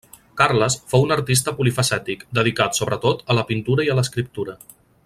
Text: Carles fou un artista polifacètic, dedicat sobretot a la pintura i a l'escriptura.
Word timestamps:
Carles 0.41 0.77
fou 0.93 1.05
un 1.07 1.13
artista 1.17 1.53
polifacètic, 1.59 2.25
dedicat 2.41 2.81
sobretot 2.81 3.23
a 3.35 3.39
la 3.41 3.47
pintura 3.53 3.87
i 3.89 3.95
a 3.95 3.99
l'escriptura. 4.01 4.59